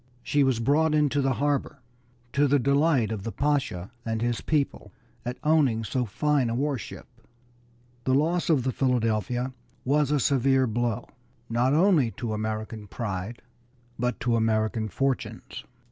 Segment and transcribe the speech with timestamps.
[0.23, 1.77] She was brought into the harbor,
[2.33, 4.91] to the delight of the Pasha and his people
[5.23, 7.05] at owning so fine a war ship.
[8.05, 9.53] The loss of the Philadelphia
[9.85, 11.07] was a severe blow,
[11.51, 13.43] not only to American pride,
[13.99, 15.65] but to American fortunes.